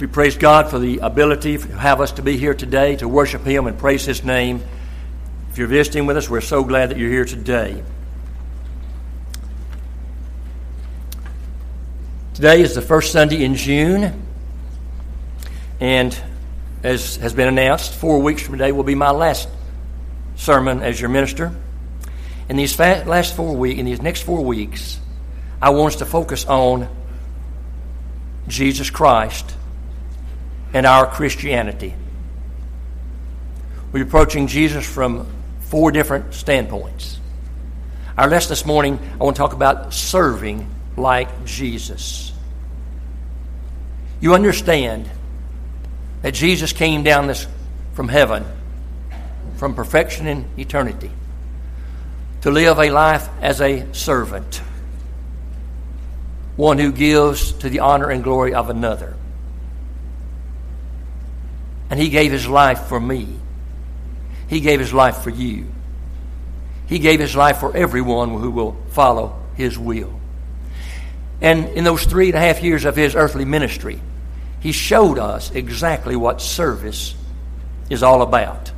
We 0.00 0.08
praise 0.08 0.36
God 0.36 0.70
for 0.70 0.80
the 0.80 0.98
ability 0.98 1.56
to 1.56 1.68
have 1.78 2.00
us 2.00 2.10
to 2.12 2.22
be 2.22 2.36
here 2.36 2.52
today 2.52 2.96
to 2.96 3.06
worship 3.06 3.44
Him 3.44 3.68
and 3.68 3.78
praise 3.78 4.04
His 4.04 4.24
name. 4.24 4.60
If 5.50 5.58
you're 5.58 5.68
visiting 5.68 6.06
with 6.06 6.16
us, 6.16 6.28
we're 6.28 6.40
so 6.40 6.64
glad 6.64 6.90
that 6.90 6.98
you're 6.98 7.10
here 7.10 7.24
today. 7.24 7.80
Today 12.34 12.60
is 12.60 12.74
the 12.74 12.82
first 12.82 13.12
Sunday 13.12 13.44
in 13.44 13.54
June, 13.54 14.20
and 15.78 16.20
as 16.82 17.14
has 17.18 17.32
been 17.32 17.46
announced, 17.46 17.94
four 17.94 18.20
weeks 18.20 18.42
from 18.42 18.54
today 18.58 18.72
will 18.72 18.82
be 18.82 18.96
my 18.96 19.12
last 19.12 19.48
sermon 20.34 20.82
as 20.82 21.00
your 21.00 21.08
minister. 21.08 21.54
In 22.48 22.56
these 22.56 22.76
last 22.80 23.36
four 23.36 23.54
weeks, 23.54 23.78
in 23.78 23.86
these 23.86 24.02
next 24.02 24.22
four 24.22 24.44
weeks, 24.44 24.98
I 25.62 25.70
want 25.70 25.94
us 25.94 25.98
to 26.00 26.06
focus 26.06 26.44
on 26.46 26.88
Jesus 28.48 28.90
Christ 28.90 29.54
and 30.74 30.84
our 30.84 31.06
Christianity. 31.06 31.94
We're 33.92 34.02
approaching 34.02 34.48
Jesus 34.48 34.84
from 34.84 35.26
four 35.60 35.92
different 35.92 36.34
standpoints. 36.34 37.20
Our 38.18 38.28
lesson 38.28 38.50
this 38.50 38.66
morning, 38.66 38.98
I 39.14 39.24
want 39.24 39.36
to 39.36 39.40
talk 39.40 39.52
about 39.52 39.94
serving 39.94 40.68
like 40.96 41.44
Jesus. 41.44 42.32
You 44.20 44.34
understand 44.34 45.08
that 46.22 46.34
Jesus 46.34 46.72
came 46.72 47.04
down 47.04 47.28
this 47.28 47.46
from 47.92 48.08
heaven, 48.08 48.44
from 49.56 49.76
perfection 49.76 50.26
in 50.26 50.44
eternity, 50.58 51.10
to 52.40 52.50
live 52.50 52.78
a 52.78 52.90
life 52.90 53.28
as 53.40 53.60
a 53.60 53.86
servant, 53.94 54.60
one 56.56 56.78
who 56.78 56.90
gives 56.90 57.52
to 57.52 57.68
the 57.68 57.78
honor 57.78 58.10
and 58.10 58.24
glory 58.24 58.54
of 58.54 58.70
another. 58.70 59.14
And 61.94 62.02
he 62.02 62.08
gave 62.08 62.32
his 62.32 62.48
life 62.48 62.88
for 62.88 62.98
me. 62.98 63.28
He 64.48 64.58
gave 64.58 64.80
his 64.80 64.92
life 64.92 65.18
for 65.18 65.30
you. 65.30 65.66
He 66.88 66.98
gave 66.98 67.20
his 67.20 67.36
life 67.36 67.58
for 67.58 67.76
everyone 67.76 68.30
who 68.30 68.50
will 68.50 68.76
follow 68.88 69.40
his 69.54 69.78
will. 69.78 70.12
And 71.40 71.68
in 71.68 71.84
those 71.84 72.04
three 72.04 72.30
and 72.30 72.34
a 72.34 72.40
half 72.40 72.64
years 72.64 72.84
of 72.84 72.96
his 72.96 73.14
earthly 73.14 73.44
ministry, 73.44 74.00
he 74.58 74.72
showed 74.72 75.20
us 75.20 75.52
exactly 75.52 76.16
what 76.16 76.42
service 76.42 77.14
is 77.88 78.02
all 78.02 78.22
about. 78.22 78.72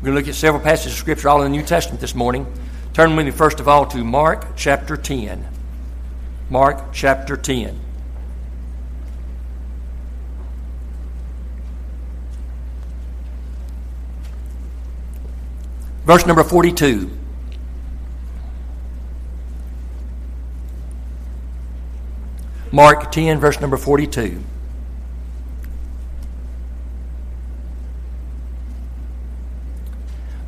We're 0.00 0.12
going 0.12 0.14
to 0.14 0.20
look 0.20 0.28
at 0.28 0.36
several 0.36 0.62
passages 0.62 0.92
of 0.92 0.98
Scripture, 1.00 1.28
all 1.28 1.42
in 1.42 1.50
the 1.50 1.58
New 1.58 1.64
Testament 1.64 2.00
this 2.00 2.14
morning. 2.14 2.46
Turn 2.92 3.16
with 3.16 3.26
me, 3.26 3.32
first 3.32 3.58
of 3.58 3.66
all, 3.66 3.86
to 3.86 4.04
Mark 4.04 4.54
chapter 4.54 4.96
10. 4.96 5.44
Mark 6.48 6.92
chapter 6.92 7.36
10. 7.36 7.80
Verse 16.04 16.26
number 16.26 16.44
42. 16.44 17.10
Mark 22.70 23.12
10, 23.12 23.38
verse 23.38 23.60
number 23.60 23.76
42. 23.76 24.42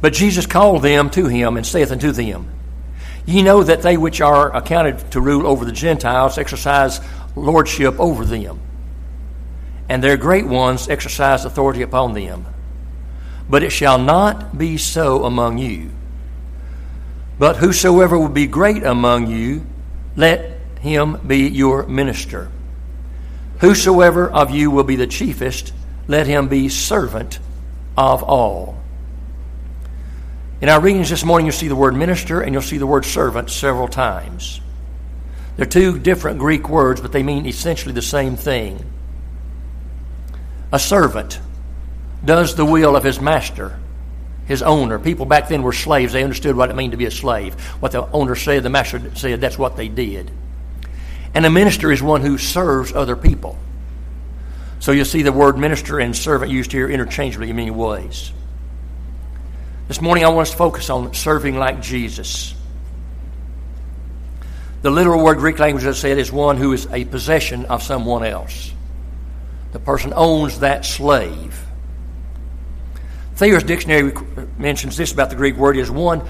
But 0.01 0.13
Jesus 0.13 0.47
called 0.47 0.83
them 0.83 1.09
to 1.11 1.27
him 1.27 1.57
and 1.57 1.65
saith 1.65 1.91
unto 1.91 2.13
them, 2.13 2.51
Ye 3.25 3.43
know 3.43 3.63
that 3.63 3.83
they 3.83 3.97
which 3.97 4.21
are 4.21 4.55
accounted 4.55 5.11
to 5.13 5.21
rule 5.21 5.47
over 5.47 5.65
the 5.65 5.73
Gentiles 5.73 6.37
exercise 6.37 7.01
lordship 7.35 7.99
over 7.99 8.25
them, 8.25 8.61
and 9.89 10.03
their 10.03 10.17
great 10.17 10.47
ones 10.47 10.89
exercise 10.89 11.45
authority 11.45 11.83
upon 11.83 12.13
them. 12.13 12.47
But 13.49 13.63
it 13.63 13.71
shall 13.71 13.99
not 13.99 14.59
be 14.59 14.77
so 14.77 15.25
among 15.25 15.59
you. 15.59 15.91
But 17.39 17.57
whosoever 17.57 18.19
will 18.19 18.29
be 18.29 18.47
great 18.47 18.83
among 18.83 19.29
you, 19.29 19.67
let 20.17 20.59
him 20.81 21.21
be 21.27 21.49
your 21.49 21.87
minister. 21.87 22.51
Whosoever 23.61 24.29
of 24.31 24.51
you 24.51 24.71
will 24.71 24.85
be 24.85 24.97
the 24.97 25.07
chiefest, 25.07 25.73
let 26.09 26.27
him 26.27 26.49
be 26.49 26.69
servant 26.69 27.39
of 27.97 28.23
all. 28.23 28.81
In 30.61 30.69
our 30.69 30.81
readings 30.81 31.11
this 31.11 31.25
morning, 31.25 31.47
you'll 31.47 31.53
see 31.53 31.69
the 31.69 31.77
word 31.77 31.95
minister 31.95 32.41
and 32.41 32.53
you'll 32.53 32.63
see 32.63 32.79
the 32.79 32.87
word 32.87 33.05
servant 33.05 33.51
several 33.51 33.89
times. 33.89 34.61
They're 35.57 35.67
two 35.67 35.99
different 35.99 36.39
Greek 36.39 36.69
words, 36.69 37.01
but 37.01 37.13
they 37.13 37.23
mean 37.23 37.47
essentially 37.47 37.93
the 37.93 38.03
same 38.03 38.37
thing. 38.37 38.85
A 40.73 40.79
servant 40.79 41.41
does 42.25 42.55
the 42.55 42.65
will 42.65 42.97
of 42.97 43.05
his 43.05 43.21
master, 43.21 43.79
his 44.47 44.63
owner. 44.63 44.99
People 44.99 45.27
back 45.27 45.49
then 45.49 45.63
were 45.63 45.73
slaves. 45.73 46.13
They 46.13 46.23
understood 46.23 46.57
what 46.57 46.71
it 46.71 46.77
meant 46.77 46.93
to 46.93 46.97
be 46.97 47.07
a 47.07 47.11
slave. 47.11 47.55
What 47.81 47.93
the 47.93 48.07
owner 48.11 48.35
said, 48.35 48.63
the 48.63 48.71
master 48.71 49.15
said, 49.15 49.41
that's 49.41 49.59
what 49.59 49.77
they 49.77 49.89
did. 49.89 50.31
And 51.35 51.45
a 51.45 51.51
minister 51.51 51.93
is 51.93 52.03
one 52.03 52.23
who 52.23 52.39
serves 52.39 52.93
other 52.93 53.17
people. 53.17 53.59
So 54.79 54.93
you'll 54.93 55.05
see 55.05 55.23
the 55.23 55.33
word 55.33 55.59
minister 55.59 55.99
and 55.99 56.17
servant 56.17 56.51
used 56.51 56.73
here 56.73 56.89
interchangeably 56.89 57.51
in 57.51 57.57
many 57.57 57.71
ways. 57.71 58.33
This 59.89 60.01
morning 60.01 60.25
I 60.25 60.29
want 60.29 60.49
us 60.49 60.51
to 60.51 60.57
focus 60.57 60.91
on 60.91 61.15
serving 61.15 61.59
like 61.59 61.81
Jesus. 61.81 62.55
The 64.83 64.91
literal 64.91 65.23
word 65.23 65.39
Greek 65.39 65.59
language 65.59 65.85
I 65.85 65.93
said 65.93 66.19
is 66.19 66.31
one 66.31 66.57
who 66.57 66.73
is 66.73 66.87
a 66.93 67.05
possession 67.05 67.67
of 67.67 67.83
someone 67.83 68.25
else. 68.25 68.73
The 69.73 69.81
person 69.81 70.13
owns 70.15 70.61
that 70.61 70.85
slave. 70.85 71.66
Thayer's 73.37 73.65
dictionary 73.65 74.13
mentions 74.59 74.97
this 74.97 75.13
about 75.13 75.31
the 75.31 75.37
Greek 75.37 75.57
word 75.57 75.77
is 75.77 75.91
one 75.91 76.23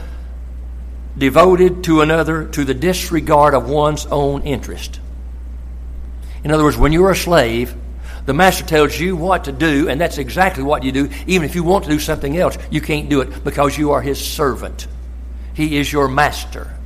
devoted 1.17 1.85
to 1.85 2.01
another 2.03 2.47
to 2.49 2.65
the 2.65 2.75
disregard 2.75 3.55
of 3.55 3.69
one's 3.69 4.07
own 4.07 4.43
interest. 4.43 5.01
In 6.45 6.51
other 6.51 6.65
words, 6.65 6.77
when 6.77 6.93
you're 6.93 7.13
a 7.13 7.17
slave, 7.17 7.75
the 8.27 8.35
master 8.35 8.65
tells 8.65 8.99
you 8.99 9.17
what 9.17 9.45
to 9.45 9.53
do, 9.53 9.89
and 9.89 10.01
that's 10.01 10.19
exactly 10.19 10.65
what 10.65 10.83
you 10.83 10.91
do. 10.91 11.09
Even 11.29 11.49
if 11.49 11.55
you 11.55 11.63
want 11.63 11.85
to 11.85 11.91
do 11.91 12.01
something 12.01 12.37
else, 12.37 12.59
you 12.71 12.81
can't 12.81 13.09
do 13.09 13.21
it 13.21 13.45
because 13.45 13.79
you 13.79 13.93
are 13.93 14.03
his 14.03 14.23
servant. 14.23 14.89
He 15.55 15.79
is 15.79 15.91
your 15.93 16.09
master. 16.09 16.77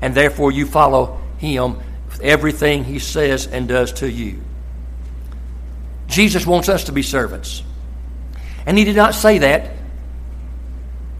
And 0.00 0.14
therefore, 0.14 0.52
you 0.52 0.64
follow 0.64 1.20
him 1.36 1.76
with 2.08 2.20
everything 2.22 2.84
he 2.84 2.98
says 2.98 3.46
and 3.46 3.68
does 3.68 3.92
to 3.94 4.10
you. 4.10 4.40
Jesus 6.08 6.46
wants 6.46 6.70
us 6.70 6.84
to 6.84 6.92
be 6.92 7.02
servants. 7.02 7.62
And 8.66 8.76
he 8.76 8.84
did 8.84 8.96
not 8.96 9.14
say 9.14 9.38
that 9.38 9.72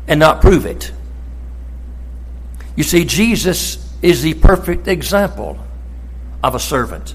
and 0.06 0.20
not 0.20 0.40
prove 0.40 0.66
it. 0.66 0.92
You 2.76 2.84
see, 2.84 3.04
Jesus 3.04 3.86
is 4.02 4.22
the 4.22 4.34
perfect 4.34 4.88
example 4.88 5.58
of 6.42 6.54
a 6.54 6.60
servant. 6.60 7.14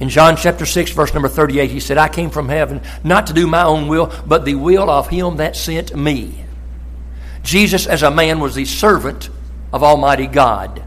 In 0.00 0.08
John 0.08 0.36
chapter 0.36 0.66
6, 0.66 0.90
verse 0.92 1.14
number 1.14 1.28
38, 1.28 1.70
he 1.70 1.80
said, 1.80 1.96
I 1.96 2.08
came 2.08 2.30
from 2.30 2.48
heaven 2.48 2.80
not 3.04 3.28
to 3.28 3.32
do 3.32 3.46
my 3.46 3.62
own 3.62 3.88
will, 3.88 4.12
but 4.26 4.44
the 4.44 4.56
will 4.56 4.90
of 4.90 5.08
him 5.08 5.36
that 5.36 5.56
sent 5.56 5.94
me. 5.94 6.44
Jesus, 7.42 7.86
as 7.86 8.02
a 8.02 8.10
man, 8.10 8.40
was 8.40 8.54
the 8.54 8.64
servant 8.64 9.30
of 9.72 9.82
Almighty 9.82 10.26
God, 10.26 10.82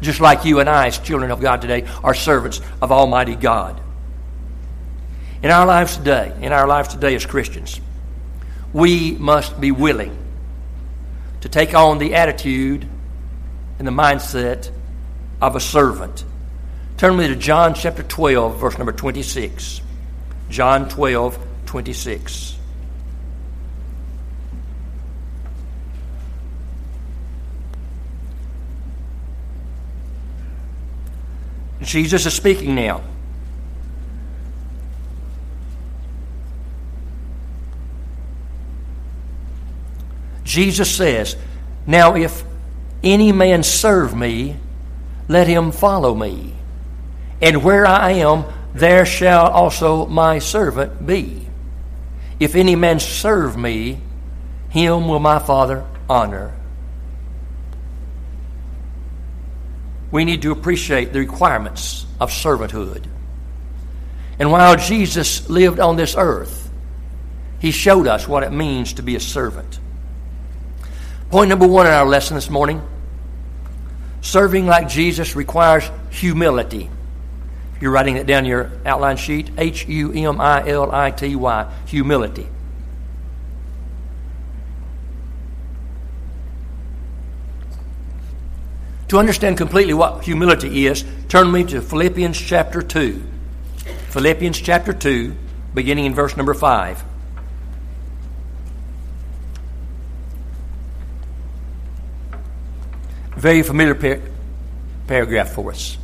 just 0.00 0.20
like 0.20 0.44
you 0.44 0.60
and 0.60 0.68
I, 0.68 0.86
as 0.86 0.98
children 0.98 1.30
of 1.30 1.40
God 1.40 1.60
today, 1.60 1.86
are 2.02 2.14
servants 2.14 2.60
of 2.80 2.90
Almighty 2.90 3.36
God. 3.36 3.80
In 5.44 5.50
our 5.50 5.66
lives 5.66 5.98
today, 5.98 6.32
in 6.40 6.52
our 6.52 6.66
lives 6.66 6.88
today 6.88 7.14
as 7.14 7.26
Christians, 7.26 7.78
we 8.72 9.10
must 9.12 9.60
be 9.60 9.72
willing 9.72 10.16
to 11.42 11.50
take 11.50 11.74
on 11.74 11.98
the 11.98 12.14
attitude 12.14 12.88
and 13.78 13.86
the 13.86 13.92
mindset 13.92 14.70
of 15.42 15.54
a 15.54 15.60
servant. 15.60 16.24
Turn 16.96 17.18
me 17.18 17.28
to 17.28 17.36
John 17.36 17.74
chapter 17.74 18.02
12, 18.02 18.58
verse 18.58 18.78
number 18.78 18.92
26. 18.92 19.82
John 20.48 20.88
12, 20.88 21.38
26. 21.66 22.56
Jesus 31.82 32.24
is 32.24 32.32
speaking 32.32 32.74
now. 32.74 33.02
Jesus 40.54 40.94
says, 40.94 41.36
Now 41.84 42.14
if 42.14 42.44
any 43.02 43.32
man 43.32 43.64
serve 43.64 44.14
me, 44.14 44.54
let 45.26 45.48
him 45.48 45.72
follow 45.72 46.14
me. 46.14 46.54
And 47.42 47.64
where 47.64 47.84
I 47.84 48.12
am, 48.12 48.44
there 48.72 49.04
shall 49.04 49.48
also 49.48 50.06
my 50.06 50.38
servant 50.38 51.04
be. 51.04 51.48
If 52.38 52.54
any 52.54 52.76
man 52.76 53.00
serve 53.00 53.56
me, 53.56 53.98
him 54.68 55.08
will 55.08 55.18
my 55.18 55.40
Father 55.40 55.84
honor. 56.08 56.54
We 60.12 60.24
need 60.24 60.42
to 60.42 60.52
appreciate 60.52 61.12
the 61.12 61.18
requirements 61.18 62.06
of 62.20 62.30
servanthood. 62.30 63.06
And 64.38 64.52
while 64.52 64.76
Jesus 64.76 65.50
lived 65.50 65.80
on 65.80 65.96
this 65.96 66.14
earth, 66.16 66.70
he 67.58 67.72
showed 67.72 68.06
us 68.06 68.28
what 68.28 68.44
it 68.44 68.52
means 68.52 68.92
to 68.94 69.02
be 69.02 69.16
a 69.16 69.20
servant. 69.20 69.80
Point 71.30 71.48
number 71.48 71.66
one 71.66 71.86
in 71.86 71.92
our 71.92 72.06
lesson 72.06 72.36
this 72.36 72.50
morning 72.50 72.82
serving 74.20 74.66
like 74.66 74.88
Jesus 74.88 75.36
requires 75.36 75.88
humility. 76.10 76.90
You're 77.80 77.90
writing 77.90 78.16
it 78.16 78.26
down 78.26 78.46
your 78.46 78.70
outline 78.86 79.16
sheet 79.16 79.50
H 79.58 79.86
U 79.86 80.12
M 80.12 80.40
I 80.40 80.66
L 80.68 80.90
I 80.90 81.10
T 81.10 81.36
Y, 81.36 81.72
humility. 81.86 82.46
To 89.08 89.18
understand 89.18 89.58
completely 89.58 89.94
what 89.94 90.24
humility 90.24 90.86
is, 90.86 91.04
turn 91.28 91.52
me 91.52 91.62
to 91.64 91.82
Philippians 91.82 92.40
chapter 92.40 92.80
2. 92.80 93.22
Philippians 94.08 94.60
chapter 94.60 94.92
2, 94.92 95.34
beginning 95.74 96.06
in 96.06 96.14
verse 96.14 96.36
number 96.36 96.54
5. 96.54 97.04
Very 103.44 103.62
familiar 103.62 103.94
par- 103.94 104.22
paragraph 105.06 105.50
for 105.50 105.70
us. 105.70 105.98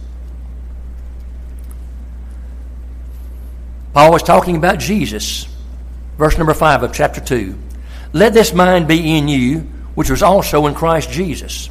Paul 3.95 4.13
was 4.13 4.23
talking 4.23 4.57
about 4.57 4.79
Jesus. 4.79 5.49
Verse 6.19 6.37
number 6.37 6.53
5 6.53 6.83
of 6.83 6.93
chapter 6.93 7.19
2. 7.19 7.59
Let 8.13 8.35
this 8.35 8.53
mind 8.53 8.87
be 8.87 9.17
in 9.17 9.27
you, 9.27 9.61
which 9.95 10.11
was 10.11 10.23
also 10.23 10.67
in 10.67 10.75
Christ 10.75 11.11
Jesus 11.11 11.71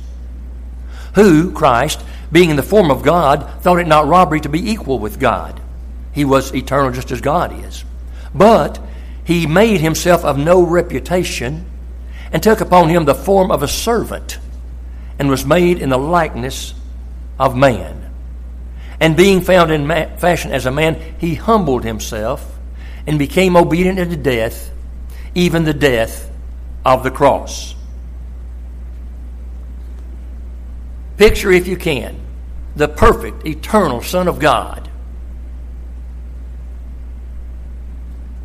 who, 1.15 1.51
Christ, 1.51 2.03
being 2.31 2.49
in 2.49 2.55
the 2.55 2.63
form 2.63 2.89
of 2.89 3.03
God, 3.03 3.61
thought 3.61 3.79
it 3.79 3.87
not 3.87 4.07
robbery 4.07 4.39
to 4.41 4.49
be 4.49 4.71
equal 4.71 4.99
with 4.99 5.19
God. 5.19 5.61
He 6.13 6.25
was 6.25 6.53
eternal 6.53 6.91
just 6.91 7.11
as 7.11 7.21
God 7.21 7.65
is. 7.65 7.83
But 8.33 8.79
he 9.23 9.45
made 9.45 9.81
himself 9.81 10.23
of 10.25 10.37
no 10.37 10.63
reputation 10.63 11.65
and 12.31 12.41
took 12.41 12.61
upon 12.61 12.89
him 12.89 13.05
the 13.05 13.15
form 13.15 13.51
of 13.51 13.61
a 13.63 13.67
servant 13.67 14.39
and 15.19 15.29
was 15.29 15.45
made 15.45 15.79
in 15.79 15.89
the 15.89 15.97
likeness 15.97 16.73
of 17.37 17.55
man. 17.55 18.09
And 19.01 19.15
being 19.15 19.41
found 19.41 19.71
in 19.71 19.87
fashion 20.17 20.51
as 20.51 20.65
a 20.65 20.71
man, 20.71 21.15
he 21.19 21.35
humbled 21.35 21.83
himself 21.83 22.57
and 23.05 23.19
became 23.19 23.55
obedient 23.55 23.99
unto 23.99 24.15
death, 24.15 24.71
even 25.35 25.65
the 25.65 25.73
death 25.73 26.29
of 26.85 27.03
the 27.03 27.11
cross. 27.11 27.75
Picture, 31.17 31.51
if 31.51 31.67
you 31.67 31.75
can, 31.75 32.17
the 32.75 32.87
perfect, 32.87 33.45
eternal 33.45 34.01
Son 34.01 34.27
of 34.27 34.39
God. 34.39 34.89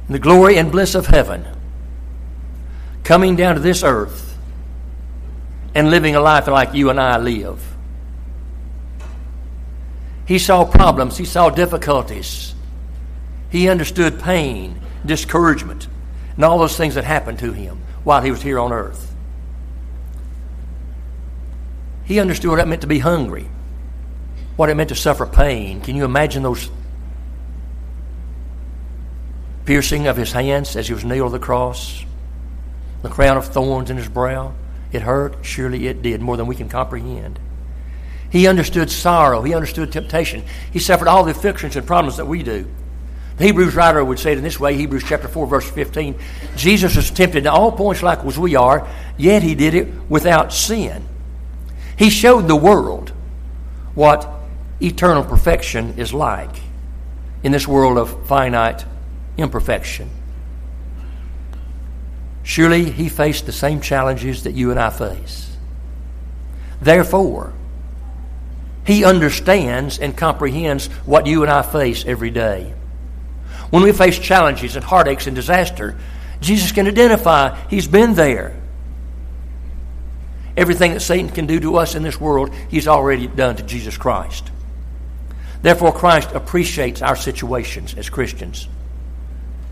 The 0.08 0.18
glory 0.18 0.58
and 0.58 0.72
bliss 0.72 0.94
of 0.94 1.06
heaven 1.06 1.46
coming 3.04 3.36
down 3.36 3.54
to 3.54 3.60
this 3.60 3.82
earth 3.82 4.33
and 5.74 5.90
living 5.90 6.14
a 6.14 6.20
life 6.20 6.46
like 6.46 6.74
you 6.74 6.90
and 6.90 7.00
I 7.00 7.18
live. 7.18 7.74
He 10.26 10.38
saw 10.38 10.64
problems, 10.64 11.18
he 11.18 11.24
saw 11.24 11.50
difficulties, 11.50 12.54
he 13.50 13.68
understood 13.68 14.20
pain, 14.20 14.80
discouragement, 15.04 15.86
and 16.36 16.44
all 16.44 16.58
those 16.58 16.76
things 16.76 16.94
that 16.94 17.04
happened 17.04 17.38
to 17.40 17.52
him 17.52 17.78
while 18.04 18.22
he 18.22 18.30
was 18.30 18.42
here 18.42 18.58
on 18.58 18.72
earth. 18.72 19.14
He 22.04 22.20
understood 22.20 22.50
what 22.50 22.60
it 22.60 22.66
meant 22.66 22.82
to 22.82 22.86
be 22.86 22.98
hungry, 22.98 23.48
what 24.56 24.68
it 24.68 24.74
meant 24.76 24.90
to 24.90 24.94
suffer 24.94 25.26
pain. 25.26 25.80
Can 25.80 25.96
you 25.96 26.04
imagine 26.04 26.42
those 26.42 26.70
piercing 29.64 30.06
of 30.06 30.16
his 30.16 30.32
hands 30.32 30.76
as 30.76 30.86
he 30.86 30.94
was 30.94 31.04
nailed 31.04 31.32
to 31.32 31.38
the 31.38 31.44
cross? 31.44 32.04
The 33.02 33.08
crown 33.08 33.36
of 33.36 33.46
thorns 33.46 33.90
in 33.90 33.96
his 33.96 34.08
brow? 34.08 34.54
It 34.94 35.02
hurt? 35.02 35.38
Surely 35.42 35.88
it 35.88 36.02
did, 36.02 36.20
more 36.20 36.36
than 36.36 36.46
we 36.46 36.54
can 36.54 36.68
comprehend. 36.68 37.40
He 38.30 38.46
understood 38.46 38.90
sorrow. 38.90 39.42
He 39.42 39.52
understood 39.52 39.90
temptation. 39.90 40.44
He 40.72 40.78
suffered 40.78 41.08
all 41.08 41.24
the 41.24 41.32
afflictions 41.32 41.74
and 41.74 41.84
problems 41.84 42.16
that 42.18 42.26
we 42.26 42.44
do. 42.44 42.68
The 43.36 43.44
Hebrews 43.44 43.74
writer 43.74 44.04
would 44.04 44.20
say 44.20 44.30
it 44.30 44.38
in 44.38 44.44
this 44.44 44.60
way 44.60 44.76
Hebrews 44.76 45.02
chapter 45.04 45.26
4, 45.26 45.48
verse 45.48 45.68
15. 45.68 46.14
Jesus 46.54 46.94
was 46.94 47.10
tempted 47.10 47.44
at 47.44 47.52
all 47.52 47.72
points 47.72 48.04
like 48.04 48.24
as 48.24 48.38
we 48.38 48.54
are, 48.54 48.88
yet 49.18 49.42
he 49.42 49.56
did 49.56 49.74
it 49.74 49.88
without 50.08 50.52
sin. 50.52 51.04
He 51.98 52.08
showed 52.08 52.46
the 52.46 52.54
world 52.54 53.10
what 53.96 54.28
eternal 54.80 55.24
perfection 55.24 55.94
is 55.98 56.14
like 56.14 56.60
in 57.42 57.50
this 57.50 57.66
world 57.66 57.98
of 57.98 58.28
finite 58.28 58.84
imperfection. 59.36 60.08
Surely 62.44 62.90
he 62.90 63.08
faced 63.08 63.46
the 63.46 63.52
same 63.52 63.80
challenges 63.80 64.44
that 64.44 64.52
you 64.52 64.70
and 64.70 64.78
I 64.78 64.90
face. 64.90 65.56
Therefore, 66.80 67.54
he 68.86 69.04
understands 69.04 69.98
and 69.98 70.14
comprehends 70.14 70.86
what 71.06 71.26
you 71.26 71.42
and 71.42 71.50
I 71.50 71.62
face 71.62 72.04
every 72.04 72.30
day. 72.30 72.74
When 73.70 73.82
we 73.82 73.92
face 73.92 74.18
challenges 74.18 74.76
and 74.76 74.84
heartaches 74.84 75.26
and 75.26 75.34
disaster, 75.34 75.98
Jesus 76.40 76.70
can 76.70 76.86
identify 76.86 77.58
he's 77.68 77.88
been 77.88 78.14
there. 78.14 78.60
Everything 80.54 80.92
that 80.92 81.00
Satan 81.00 81.30
can 81.30 81.46
do 81.46 81.58
to 81.60 81.78
us 81.78 81.94
in 81.94 82.02
this 82.02 82.20
world, 82.20 82.54
he's 82.68 82.86
already 82.86 83.26
done 83.26 83.56
to 83.56 83.62
Jesus 83.62 83.96
Christ. 83.96 84.50
Therefore, 85.62 85.92
Christ 85.92 86.30
appreciates 86.32 87.00
our 87.00 87.16
situations 87.16 87.94
as 87.94 88.10
Christians. 88.10 88.68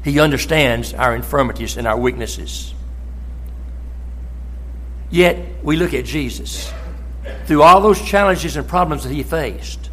He 0.04 0.18
understands 0.18 0.94
our 0.94 1.14
infirmities 1.14 1.76
and 1.76 1.86
our 1.86 1.96
weaknesses. 1.96 2.74
Yet, 5.10 5.62
we 5.62 5.76
look 5.76 5.94
at 5.94 6.04
Jesus. 6.04 6.72
Through 7.46 7.62
all 7.62 7.80
those 7.80 8.00
challenges 8.00 8.56
and 8.56 8.66
problems 8.66 9.04
that 9.04 9.12
he 9.12 9.22
faced, 9.22 9.90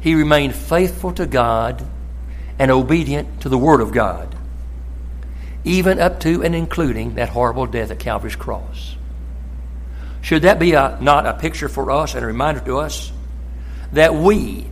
he 0.00 0.14
remained 0.14 0.54
faithful 0.54 1.12
to 1.12 1.26
God 1.26 1.86
and 2.58 2.70
obedient 2.70 3.42
to 3.42 3.48
the 3.48 3.56
Word 3.56 3.80
of 3.80 3.92
God, 3.92 4.34
even 5.64 5.98
up 5.98 6.20
to 6.20 6.42
and 6.42 6.54
including 6.54 7.14
that 7.14 7.30
horrible 7.30 7.66
death 7.66 7.90
at 7.90 7.98
Calvary's 7.98 8.36
cross. 8.36 8.96
Should 10.22 10.42
that 10.42 10.58
be 10.58 10.72
a, 10.72 10.98
not 11.00 11.24
a 11.24 11.34
picture 11.34 11.68
for 11.68 11.90
us 11.90 12.14
and 12.14 12.22
a 12.22 12.26
reminder 12.26 12.60
to 12.60 12.78
us 12.78 13.12
that 13.92 14.14
we, 14.14 14.66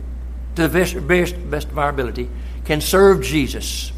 to 0.55 0.67
the 0.67 0.69
best, 0.69 1.07
best, 1.07 1.49
best 1.49 1.67
of 1.69 1.79
our 1.79 1.89
ability, 1.89 2.29
can 2.65 2.81
serve 2.81 3.23
Jesus 3.23 3.91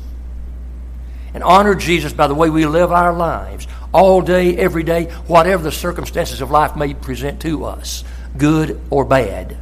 and 1.34 1.44
honor 1.44 1.76
Jesus 1.76 2.14
by 2.14 2.28
the 2.28 2.36
way 2.36 2.50
we 2.50 2.66
live 2.66 2.92
our 2.92 3.14
lives 3.14 3.68
all 3.94 4.22
day, 4.22 4.58
every 4.58 4.84
day, 4.84 5.06
whatever 5.28 5.64
the 5.64 5.72
circumstances 5.72 6.42
of 6.42 6.52
life 6.52 6.76
may 6.76 6.94
present 6.94 7.42
to 7.42 7.66
us, 7.66 8.04
good 8.38 8.80
or 8.90 9.06
bad, 9.06 9.58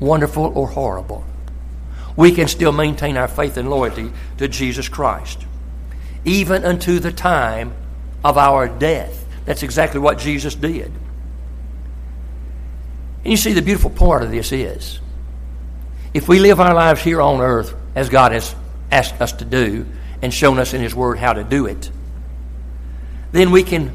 wonderful 0.00 0.52
or 0.56 0.68
horrible. 0.68 1.24
We 2.16 2.32
can 2.32 2.48
still 2.48 2.72
maintain 2.72 3.16
our 3.16 3.28
faith 3.28 3.56
and 3.56 3.70
loyalty 3.70 4.10
to 4.38 4.48
Jesus 4.48 4.88
Christ, 4.88 5.46
even 6.24 6.64
unto 6.64 6.98
the 6.98 7.12
time 7.12 7.72
of 8.24 8.36
our 8.36 8.68
death. 8.68 9.24
That's 9.44 9.62
exactly 9.62 10.00
what 10.00 10.18
Jesus 10.18 10.54
did. 10.54 10.92
And 13.24 13.32
you 13.32 13.36
see, 13.36 13.52
the 13.52 13.62
beautiful 13.62 13.90
part 13.90 14.22
of 14.22 14.30
this 14.30 14.52
is 14.52 15.00
if 16.14 16.28
we 16.28 16.40
live 16.40 16.60
our 16.60 16.74
lives 16.74 17.02
here 17.02 17.20
on 17.20 17.40
earth 17.40 17.74
as 17.94 18.08
God 18.08 18.32
has 18.32 18.54
asked 18.90 19.20
us 19.20 19.32
to 19.34 19.44
do 19.44 19.86
and 20.22 20.32
shown 20.32 20.58
us 20.58 20.74
in 20.74 20.80
His 20.80 20.94
Word 20.94 21.18
how 21.18 21.32
to 21.32 21.44
do 21.44 21.66
it, 21.66 21.90
then 23.32 23.50
we 23.50 23.62
can 23.62 23.92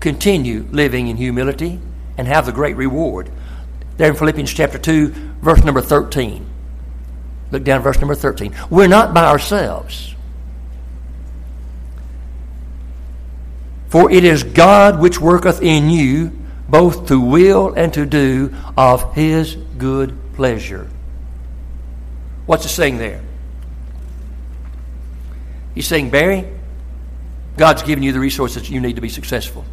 continue 0.00 0.66
living 0.70 1.08
in 1.08 1.16
humility 1.16 1.80
and 2.16 2.26
have 2.26 2.46
the 2.46 2.52
great 2.52 2.76
reward. 2.76 3.30
There 3.96 4.10
in 4.10 4.16
Philippians 4.16 4.52
chapter 4.52 4.78
2, 4.78 5.08
verse 5.42 5.64
number 5.64 5.80
13. 5.80 6.46
Look 7.50 7.64
down 7.64 7.82
verse 7.82 7.98
number 7.98 8.14
13. 8.14 8.54
We're 8.70 8.88
not 8.88 9.12
by 9.12 9.24
ourselves. 9.24 10.14
For 13.88 14.10
it 14.10 14.24
is 14.24 14.44
God 14.44 15.00
which 15.00 15.20
worketh 15.20 15.62
in 15.62 15.90
you 15.90 16.38
both 16.68 17.08
to 17.08 17.20
will 17.20 17.74
and 17.74 17.92
to 17.94 18.06
do 18.06 18.54
of 18.76 19.14
his 19.14 19.56
good 19.76 20.16
pleasure. 20.34 20.88
What's 22.46 22.64
it 22.64 22.68
saying 22.68 22.98
there? 22.98 23.20
He's 25.80 25.86
saying, 25.86 26.10
Barry, 26.10 26.46
God's 27.56 27.82
given 27.82 28.04
you 28.04 28.12
the 28.12 28.20
resources 28.20 28.68
you 28.68 28.82
need 28.82 28.96
to 28.96 29.00
be 29.00 29.08
successful. 29.08 29.64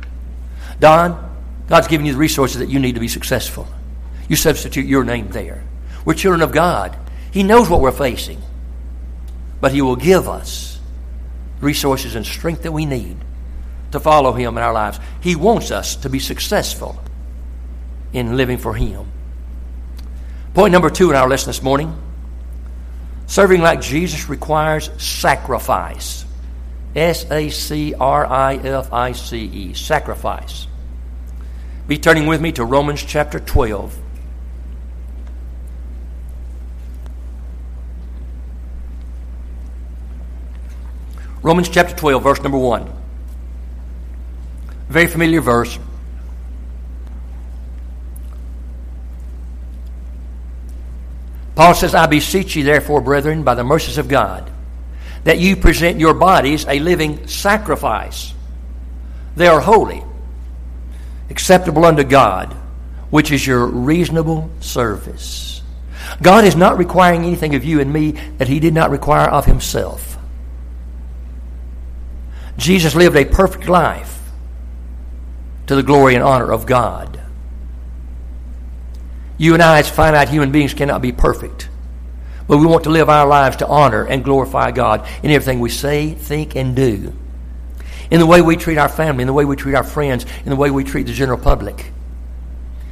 Don, 0.79 1.35
God's 1.67 1.89
given 1.89 2.05
you 2.05 2.13
the 2.13 2.17
resources 2.17 2.59
that 2.59 2.69
you 2.69 2.79
need 2.79 2.93
to 2.93 3.01
be 3.01 3.09
successful. 3.09 3.67
You 4.29 4.37
substitute 4.37 4.85
your 4.85 5.03
name 5.03 5.27
there. 5.31 5.65
We're 6.05 6.13
children 6.13 6.41
of 6.41 6.53
God. 6.53 6.97
He 7.29 7.43
knows 7.43 7.69
what 7.69 7.81
we're 7.81 7.91
facing, 7.91 8.41
but 9.59 9.73
He 9.73 9.81
will 9.81 9.97
give 9.97 10.29
us 10.29 10.79
resources 11.59 12.15
and 12.15 12.25
strength 12.25 12.63
that 12.63 12.71
we 12.71 12.85
need 12.85 13.17
to 13.91 13.99
follow 13.99 14.31
Him 14.31 14.57
in 14.57 14.63
our 14.63 14.71
lives. 14.71 15.01
He 15.19 15.35
wants 15.35 15.71
us 15.71 15.97
to 15.97 16.09
be 16.09 16.19
successful 16.19 17.03
in 18.13 18.37
living 18.37 18.59
for 18.59 18.75
Him. 18.75 19.11
Point 20.53 20.71
number 20.71 20.89
two 20.89 21.09
in 21.09 21.17
our 21.17 21.27
lesson 21.27 21.49
this 21.49 21.61
morning 21.61 22.01
Serving 23.27 23.61
like 23.61 23.81
Jesus 23.81 24.29
requires 24.29 24.89
sacrifice. 24.97 26.25
S 26.95 27.29
A 27.29 27.49
C 27.49 27.93
R 27.93 28.25
I 28.25 28.55
F 28.55 28.91
I 28.91 29.11
C 29.11 29.37
E. 29.45 29.73
Sacrifice. 29.73 30.65
Be 31.87 31.97
turning 31.97 32.25
with 32.25 32.41
me 32.41 32.53
to 32.53 32.65
Romans 32.65 33.03
chapter 33.03 33.39
12. 33.39 33.97
Romans 41.43 41.69
chapter 41.69 41.95
12, 41.95 42.23
verse 42.23 42.41
number 42.41 42.57
1. 42.57 42.91
Very 44.89 45.07
familiar 45.07 45.41
verse. 45.41 45.77
Paul 51.57 51.73
says, 51.73 51.95
I 51.95 52.05
beseech 52.05 52.55
you, 52.55 52.63
therefore, 52.63 53.01
brethren, 53.01 53.41
by 53.41 53.55
the 53.55 53.63
mercies 53.63 53.97
of 53.97 54.07
God, 54.07 54.51
that 55.23 55.39
you 55.39 55.55
present 55.55 55.99
your 55.99 56.13
bodies 56.13 56.67
a 56.67 56.77
living 56.77 57.25
sacrifice. 57.25 58.31
They 59.35 59.47
are 59.47 59.59
holy, 59.59 60.03
acceptable 61.31 61.83
unto 61.83 62.03
God, 62.03 62.53
which 63.09 63.31
is 63.31 63.45
your 63.45 63.65
reasonable 63.65 64.51
service. 64.59 65.63
God 66.21 66.45
is 66.45 66.55
not 66.55 66.77
requiring 66.77 67.23
anything 67.23 67.55
of 67.55 67.65
you 67.65 67.79
and 67.79 67.91
me 67.91 68.11
that 68.37 68.47
He 68.47 68.59
did 68.59 68.75
not 68.75 68.91
require 68.91 69.27
of 69.27 69.45
Himself. 69.45 70.19
Jesus 72.55 72.93
lived 72.93 73.15
a 73.15 73.25
perfect 73.25 73.67
life 73.67 74.29
to 75.65 75.75
the 75.75 75.81
glory 75.81 76.13
and 76.13 76.23
honor 76.23 76.51
of 76.51 76.67
God. 76.67 77.19
You 79.37 79.53
and 79.53 79.61
I, 79.61 79.79
as 79.79 79.89
finite 79.89 80.29
human 80.29 80.51
beings, 80.51 80.73
cannot 80.73 81.01
be 81.01 81.11
perfect. 81.11 81.69
But 82.47 82.57
we 82.57 82.65
want 82.65 82.85
to 82.85 82.89
live 82.89 83.09
our 83.09 83.27
lives 83.27 83.57
to 83.57 83.67
honor 83.67 84.05
and 84.05 84.23
glorify 84.23 84.71
God 84.71 85.07
in 85.21 85.31
everything 85.31 85.59
we 85.59 85.69
say, 85.69 86.13
think, 86.13 86.55
and 86.55 86.75
do. 86.75 87.13
In 88.09 88.19
the 88.19 88.25
way 88.25 88.41
we 88.41 88.55
treat 88.55 88.77
our 88.77 88.89
family, 88.89 89.23
in 89.23 89.27
the 89.27 89.33
way 89.33 89.45
we 89.45 89.55
treat 89.55 89.75
our 89.75 89.83
friends, 89.83 90.25
in 90.43 90.49
the 90.49 90.55
way 90.55 90.71
we 90.71 90.83
treat 90.83 91.07
the 91.07 91.13
general 91.13 91.37
public, 91.37 91.91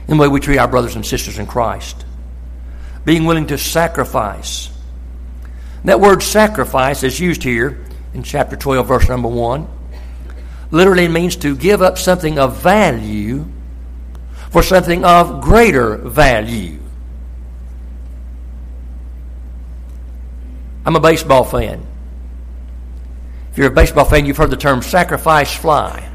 in 0.07 0.17
the 0.17 0.21
way 0.21 0.27
we 0.27 0.39
treat 0.39 0.57
our 0.57 0.67
brothers 0.67 0.95
and 0.95 1.05
sisters 1.05 1.39
in 1.39 1.47
Christ. 1.47 2.05
Being 3.05 3.25
willing 3.25 3.47
to 3.47 3.57
sacrifice. 3.57 4.69
That 5.85 5.99
word 5.99 6.21
sacrifice 6.21 7.03
is 7.03 7.19
used 7.19 7.43
here 7.43 7.85
in 8.13 8.23
chapter 8.23 8.55
12, 8.55 8.87
verse 8.87 9.09
number 9.09 9.29
1 9.29 9.67
literally 10.71 11.07
means 11.07 11.35
to 11.37 11.55
give 11.55 11.81
up 11.81 11.97
something 11.97 12.39
of 12.39 12.61
value 12.61 13.45
for 14.55 14.63
something 14.63 15.03
of 15.03 15.41
greater 15.41 15.97
value. 15.97 16.79
I'm 20.85 20.95
a 20.95 20.99
baseball 21.01 21.43
fan. 21.43 21.85
If 23.51 23.57
you're 23.57 23.67
a 23.67 23.75
baseball 23.75 24.05
fan, 24.05 24.25
you've 24.25 24.37
heard 24.37 24.51
the 24.51 24.55
term 24.55 24.81
sacrifice 24.81 25.53
fly. 25.53 26.09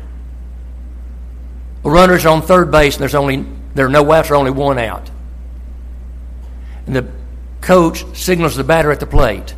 A 1.85 1.91
runner's 1.91 2.25
on 2.25 2.41
third 2.41 2.71
base 2.71 2.95
and 2.95 3.03
there's 3.03 3.15
only 3.15 3.45
there 3.75 3.85
are 3.85 3.91
no 3.91 4.11
outs 4.11 4.31
or 4.31 4.37
only 4.37 4.53
one 4.53 4.79
out. 4.79 5.11
And 6.87 6.97
the 6.97 7.13
coach 7.61 8.07
signals 8.17 8.57
the 8.57 8.65
batter 8.65 8.91
at 8.91 9.01
the 9.01 9.07
plate. 9.07 9.55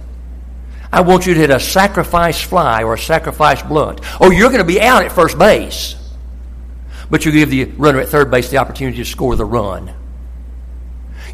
I 0.93 1.03
want 1.03 1.25
you 1.25 1.35
to 1.35 1.41
hit 1.41 1.51
a 1.51 1.61
sacrifice 1.61 2.43
fly 2.43 2.83
or 2.83 2.95
a 2.95 2.99
sacrifice 2.99 3.63
bunt. 3.63 4.01
Or 4.21 4.27
oh, 4.27 4.31
you're 4.33 4.51
going 4.51 4.59
to 4.59 4.65
be 4.65 4.81
out 4.81 5.05
at 5.05 5.13
first 5.13 5.39
base. 5.39 6.02
But 7.13 7.27
you 7.27 7.33
give 7.33 7.51
the 7.51 7.67
runner 7.67 8.01
at 8.01 8.09
third 8.09 8.31
base 8.31 8.49
the 8.49 8.57
opportunity 8.57 8.97
to 8.97 9.05
score 9.05 9.37
the 9.37 9.45
run. 9.45 9.93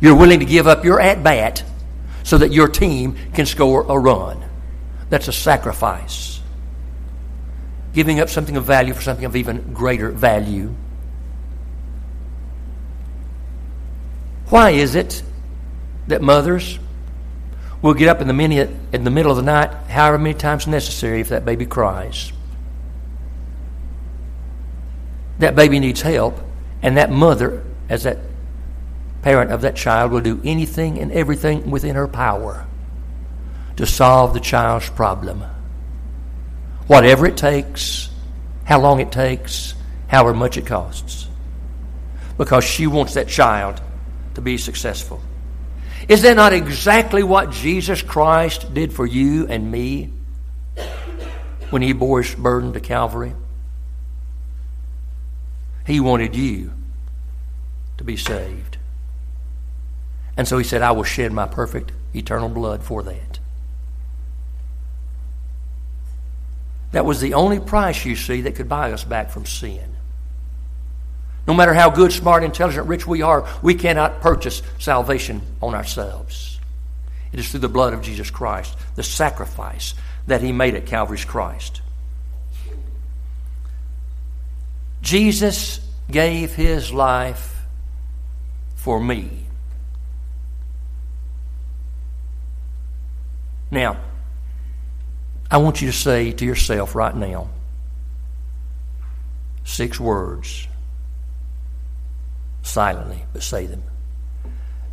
You're 0.00 0.16
willing 0.16 0.40
to 0.40 0.44
give 0.44 0.66
up 0.66 0.84
your 0.84 1.00
at 1.00 1.22
bat 1.22 1.62
so 2.24 2.38
that 2.38 2.50
your 2.50 2.66
team 2.66 3.16
can 3.32 3.46
score 3.46 3.86
a 3.88 3.96
run. 3.96 4.44
That's 5.08 5.28
a 5.28 5.32
sacrifice. 5.32 6.40
Giving 7.94 8.18
up 8.18 8.28
something 8.28 8.56
of 8.56 8.64
value 8.64 8.92
for 8.92 9.02
something 9.02 9.24
of 9.24 9.36
even 9.36 9.72
greater 9.72 10.10
value. 10.10 10.74
Why 14.48 14.70
is 14.70 14.96
it 14.96 15.22
that 16.08 16.22
mothers 16.22 16.80
We'll 17.82 17.94
get 17.94 18.08
up 18.08 18.20
in 18.20 18.26
the, 18.26 18.34
minute, 18.34 18.70
in 18.92 19.04
the 19.04 19.10
middle 19.10 19.30
of 19.30 19.36
the 19.36 19.44
night, 19.44 19.72
however 19.88 20.18
many 20.18 20.34
times 20.34 20.66
necessary, 20.66 21.20
if 21.20 21.28
that 21.28 21.44
baby 21.44 21.64
cries. 21.64 22.32
That 25.38 25.54
baby 25.54 25.78
needs 25.78 26.00
help, 26.02 26.40
and 26.82 26.96
that 26.96 27.10
mother, 27.10 27.64
as 27.88 28.04
that 28.04 28.18
parent 29.22 29.50
of 29.50 29.62
that 29.62 29.76
child, 29.76 30.12
will 30.12 30.20
do 30.20 30.40
anything 30.44 30.98
and 30.98 31.12
everything 31.12 31.70
within 31.70 31.96
her 31.96 32.08
power 32.08 32.66
to 33.76 33.86
solve 33.86 34.34
the 34.34 34.40
child's 34.40 34.90
problem. 34.90 35.44
Whatever 36.88 37.26
it 37.26 37.36
takes, 37.36 38.10
how 38.64 38.80
long 38.80 39.00
it 39.00 39.12
takes, 39.12 39.74
however 40.08 40.34
much 40.34 40.56
it 40.56 40.66
costs. 40.66 41.28
Because 42.36 42.64
she 42.64 42.86
wants 42.86 43.14
that 43.14 43.28
child 43.28 43.80
to 44.34 44.40
be 44.40 44.58
successful. 44.58 45.20
Is 46.08 46.22
that 46.22 46.34
not 46.34 46.52
exactly 46.52 47.22
what 47.22 47.50
Jesus 47.50 48.02
Christ 48.02 48.72
did 48.72 48.92
for 48.92 49.06
you 49.06 49.46
and 49.46 49.70
me 49.70 50.10
when 51.70 51.82
he 51.82 51.92
bore 51.92 52.22
his 52.22 52.34
burden 52.34 52.72
to 52.72 52.80
Calvary? 52.80 53.34
He 55.88 56.00
wanted 56.00 56.36
you 56.36 56.70
to 57.96 58.04
be 58.04 58.18
saved. 58.18 58.76
And 60.36 60.46
so 60.46 60.58
he 60.58 60.64
said, 60.64 60.82
I 60.82 60.92
will 60.92 61.02
shed 61.02 61.32
my 61.32 61.46
perfect 61.46 61.92
eternal 62.14 62.50
blood 62.50 62.82
for 62.82 63.02
that. 63.04 63.38
That 66.92 67.06
was 67.06 67.22
the 67.22 67.32
only 67.32 67.58
price, 67.58 68.04
you 68.04 68.16
see, 68.16 68.42
that 68.42 68.54
could 68.54 68.68
buy 68.68 68.92
us 68.92 69.02
back 69.02 69.30
from 69.30 69.46
sin. 69.46 69.96
No 71.46 71.54
matter 71.54 71.72
how 71.72 71.88
good, 71.88 72.12
smart, 72.12 72.44
intelligent, 72.44 72.86
rich 72.86 73.06
we 73.06 73.22
are, 73.22 73.48
we 73.62 73.74
cannot 73.74 74.20
purchase 74.20 74.60
salvation 74.78 75.40
on 75.62 75.74
ourselves. 75.74 76.60
It 77.32 77.40
is 77.40 77.50
through 77.50 77.60
the 77.60 77.68
blood 77.70 77.94
of 77.94 78.02
Jesus 78.02 78.30
Christ, 78.30 78.76
the 78.94 79.02
sacrifice 79.02 79.94
that 80.26 80.42
He 80.42 80.52
made 80.52 80.74
at 80.74 80.84
Calvary's 80.84 81.24
Christ. 81.24 81.80
Jesus 85.02 85.80
gave 86.10 86.54
His 86.54 86.92
life 86.92 87.62
for 88.76 89.00
me. 89.00 89.44
Now, 93.70 93.98
I 95.50 95.58
want 95.58 95.80
you 95.80 95.90
to 95.90 95.96
say 95.96 96.32
to 96.32 96.44
yourself 96.44 96.94
right 96.94 97.14
now 97.14 97.50
six 99.64 100.00
words 100.00 100.66
silently, 102.62 103.24
but 103.32 103.42
say 103.42 103.66
them. 103.66 103.82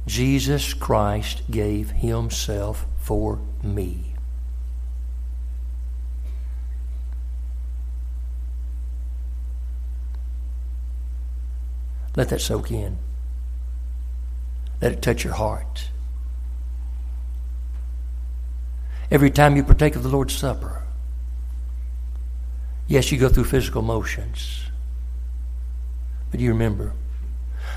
Jesus 0.06 0.74
Christ 0.74 1.44
gave 1.50 1.90
himself 1.90 2.86
for 3.00 3.40
me. 3.64 4.05
Let 12.16 12.30
that 12.30 12.42
soak 12.42 12.72
in. 12.72 12.98
Let 14.82 14.94
it 14.94 15.02
touch 15.02 15.24
your 15.24 15.34
heart. 15.34 15.90
Every 19.12 19.30
time 19.30 19.56
you 19.56 19.64
partake 19.64 19.96
of 19.96 20.04
the 20.04 20.10
Lord's 20.10 20.36
Supper, 20.36 20.84
yes, 22.88 23.12
you 23.12 23.20
go 23.20 23.30
through 23.30 23.46
physical 23.46 23.82
motions, 23.82 24.64
but 26.32 26.40
you 26.40 26.50
remember 26.50 26.94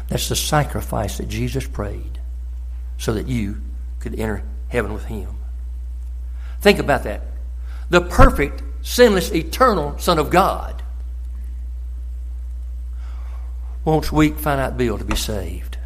that's 0.08 0.28
the 0.28 0.36
sacrifice 0.36 1.18
that 1.18 1.28
Jesus 1.28 1.66
prayed 1.66 2.18
so 2.96 3.12
that 3.12 3.28
you 3.28 3.60
could 4.00 4.18
enter 4.18 4.42
heaven 4.68 4.92
with 4.92 5.04
Him. 5.04 5.28
Think 6.60 6.78
about 6.78 7.04
that. 7.04 7.22
The 7.90 8.00
perfect, 8.00 8.62
sinless, 8.82 9.30
eternal 9.32 9.98
Son 9.98 10.18
of 10.18 10.30
God 10.30 10.82
wants 13.84 14.12
weak, 14.12 14.38
finite 14.38 14.76
Bill 14.76 14.98
to 14.98 15.04
be 15.04 15.16
saved. 15.16 15.78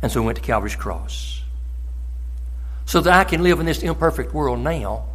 And 0.00 0.10
so 0.10 0.20
he 0.20 0.26
went 0.26 0.36
to 0.36 0.42
Calvary's 0.42 0.74
cross. 0.74 1.42
So 2.86 3.00
that 3.00 3.12
I 3.12 3.24
can 3.24 3.42
live 3.42 3.60
in 3.60 3.66
this 3.66 3.82
imperfect 3.82 4.34
world 4.34 4.58
now, 4.58 5.06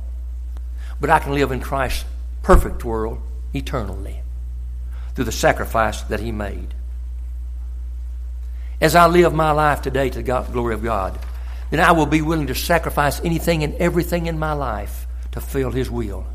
but 0.99 1.09
I 1.09 1.19
can 1.19 1.33
live 1.33 1.51
in 1.51 1.59
Christ's 1.59 2.05
perfect 2.41 2.85
world 2.85 3.21
eternally 3.53 4.21
through 5.13 5.25
the 5.25 5.31
sacrifice 5.31 6.01
that 6.03 6.19
he 6.19 6.31
made. 6.31 6.73
As 8.79 8.95
I 8.95 9.07
live 9.07 9.33
my 9.33 9.51
life 9.51 9.81
today 9.81 10.09
to 10.09 10.21
the 10.21 10.41
glory 10.51 10.75
of 10.75 10.83
God, 10.83 11.19
then 11.69 11.79
I 11.79 11.91
will 11.91 12.05
be 12.05 12.21
willing 12.21 12.47
to 12.47 12.55
sacrifice 12.55 13.19
anything 13.21 13.63
and 13.63 13.75
everything 13.75 14.27
in 14.27 14.39
my 14.39 14.53
life 14.53 15.07
to 15.31 15.41
fill 15.41 15.71
his 15.71 15.91
will. 15.91 16.25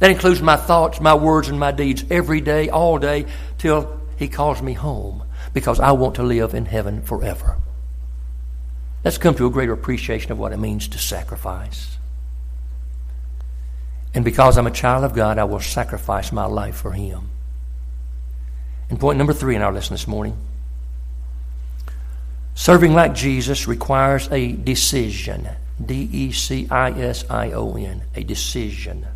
That 0.00 0.10
includes 0.10 0.42
my 0.42 0.56
thoughts, 0.56 1.00
my 1.00 1.14
words, 1.14 1.48
and 1.48 1.60
my 1.60 1.72
deeds 1.72 2.04
every 2.10 2.40
day, 2.40 2.68
all 2.68 2.98
day, 2.98 3.26
till 3.58 4.00
he 4.16 4.28
calls 4.28 4.60
me 4.60 4.72
home, 4.72 5.22
because 5.54 5.78
I 5.78 5.92
want 5.92 6.16
to 6.16 6.22
live 6.22 6.54
in 6.54 6.66
heaven 6.66 7.02
forever. 7.02 7.58
Let's 9.04 9.18
come 9.18 9.34
to 9.36 9.46
a 9.46 9.50
greater 9.50 9.72
appreciation 9.72 10.32
of 10.32 10.38
what 10.38 10.52
it 10.52 10.58
means 10.58 10.88
to 10.88 10.98
sacrifice. 10.98 11.98
And 14.12 14.24
because 14.24 14.58
I'm 14.58 14.66
a 14.66 14.72
child 14.72 15.04
of 15.04 15.14
God, 15.14 15.38
I 15.38 15.44
will 15.44 15.60
sacrifice 15.60 16.32
my 16.32 16.46
life 16.46 16.76
for 16.76 16.92
Him. 16.92 17.30
And 18.88 18.98
point 18.98 19.18
number 19.18 19.32
three 19.32 19.54
in 19.54 19.62
our 19.62 19.72
lesson 19.72 19.94
this 19.94 20.08
morning 20.08 20.36
serving 22.54 22.92
like 22.92 23.14
Jesus 23.14 23.68
requires 23.68 24.28
a 24.32 24.52
decision. 24.52 25.48
D 25.82 26.08
E 26.12 26.32
C 26.32 26.66
I 26.70 26.90
S 26.90 27.24
I 27.30 27.52
O 27.52 27.76
N, 27.76 28.02
a 28.14 28.22
decision. 28.22 29.06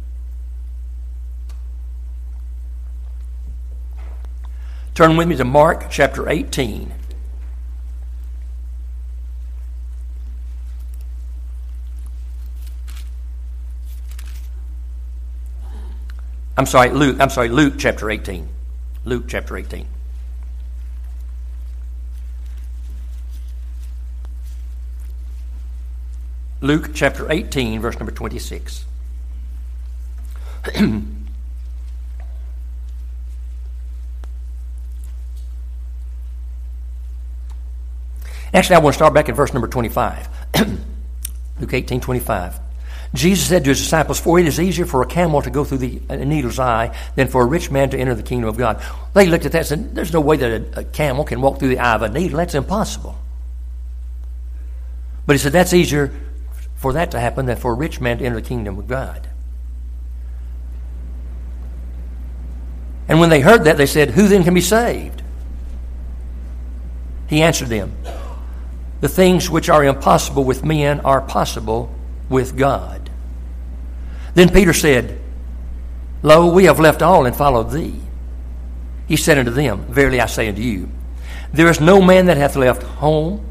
Turn 4.95 5.17
with 5.17 5.27
me 5.27 5.35
to 5.37 5.45
Mark 5.45 5.91
chapter 5.91 6.29
18. 6.29 6.93
I'm 16.57 16.67
sorry, 16.67 16.91
Luke, 16.91 17.17
I'm 17.19 17.31
sorry, 17.31 17.49
Luke 17.49 17.75
chapter 17.77 18.09
18. 18.09 18.49
Luke 19.05 19.25
chapter 19.27 19.57
18. 19.57 19.89
Luke 26.61 26.91
chapter 26.95 27.31
18, 27.33 27.81
verse 27.81 27.99
number 27.99 28.13
26. 28.13 28.85
Actually, 38.55 38.77
I 38.77 38.79
want 38.79 38.95
to 38.95 38.99
start 38.99 39.13
back 39.13 39.29
at 39.29 39.35
verse 39.35 39.53
number 39.53 39.67
25. 39.67 40.29
Luke 41.61 41.75
18, 41.75 42.01
25. 42.01 42.61
Jesus 43.13 43.49
said 43.49 43.65
to 43.65 43.71
his 43.71 43.81
disciples, 43.81 44.21
For 44.21 44.39
it 44.39 44.47
is 44.47 44.61
easier 44.61 44.87
for 44.87 45.03
a 45.03 45.07
camel 45.07 45.43
to 45.43 45.51
go 45.51 45.65
through 45.65 45.79
the 45.79 46.01
needle's 46.25 46.59
eye 46.61 46.97
than 47.17 47.29
for 47.29 47.43
a 47.43 47.47
rich 47.47 47.71
man 47.71 47.91
to 47.91 47.99
enter 47.99 48.15
the 48.15 48.23
kingdom 48.23 48.49
of 48.49 48.57
God. 48.57 48.83
They 49.13 49.27
looked 49.27 49.45
at 49.45 49.53
that 49.53 49.59
and 49.59 49.67
said, 49.67 49.95
There's 49.95 50.13
no 50.13 50.21
way 50.21 50.37
that 50.37 50.51
a, 50.51 50.81
a 50.81 50.85
camel 50.85 51.25
can 51.25 51.41
walk 51.41 51.59
through 51.59 51.69
the 51.69 51.81
eye 51.81 51.95
of 51.95 52.03
a 52.03 52.09
needle. 52.09 52.39
That's 52.39 52.55
impossible. 52.55 53.19
But 55.27 55.35
he 55.35 55.39
said, 55.39 55.53
That's 55.53 55.73
easier 55.73 56.13
for 56.77 56.93
that 56.93 57.11
to 57.11 57.21
happen 57.21 57.47
than 57.47 57.57
for 57.57 57.73
a 57.73 57.77
rich 57.77 58.01
man 58.01 58.19
to 58.19 58.25
enter 58.25 58.41
the 58.41 58.47
kingdom 58.47 58.79
of 58.79 58.87
God. 58.87 59.29
And 63.09 63.21
when 63.21 63.31
they 63.31 63.41
heard 63.41 63.65
that, 63.65 63.77
they 63.77 63.87
said, 63.87 64.11
Who 64.11 64.29
then 64.29 64.45
can 64.45 64.55
be 64.55 64.61
saved? 64.61 65.23
He 67.29 67.43
answered 67.43 67.69
them, 67.69 67.97
The 69.05 69.11
things 69.11 69.51
which 69.51 69.69
are 69.69 69.85
impossible 69.85 70.45
with 70.45 70.65
men 70.65 71.01
are 71.01 71.21
possible 71.21 71.95
with 72.31 72.57
God. 72.57 73.11
Then 74.33 74.49
Peter 74.49 74.73
said, 74.73 75.19
Lo, 76.23 76.51
we 76.51 76.65
have 76.65 76.81
left 76.81 77.03
all 77.03 77.27
and 77.27 77.37
followed 77.37 77.71
thee. 77.71 78.01
He 79.07 79.17
said 79.17 79.37
unto 79.37 79.51
them, 79.51 79.85
Verily 79.93 80.23
I 80.23 80.25
say 80.25 80.49
unto 80.49 80.63
you, 80.63 80.89
there 81.53 81.69
is 81.69 81.83
no 81.83 82.01
man 82.01 82.25
that 82.27 82.39
hath 82.39 82.57
left 82.57 82.83
home, 82.83 83.45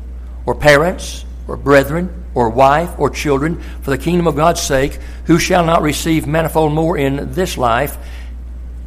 or 0.47 0.55
parents, 0.55 1.23
or 1.47 1.55
brethren, 1.55 2.25
or 2.33 2.49
wife, 2.49 2.89
or 2.97 3.11
children, 3.11 3.61
for 3.83 3.91
the 3.91 3.99
kingdom 3.99 4.25
of 4.25 4.35
God's 4.35 4.59
sake, 4.59 4.97
who 5.25 5.37
shall 5.37 5.63
not 5.63 5.83
receive 5.83 6.25
manifold 6.25 6.73
more 6.73 6.97
in 6.97 7.31
this 7.33 7.59
life, 7.59 7.95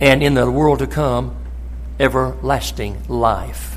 and 0.01 0.21
in 0.21 0.35
the 0.35 0.51
world 0.51 0.81
to 0.81 0.89
come, 0.89 1.37
everlasting 2.01 3.05
life. 3.07 3.76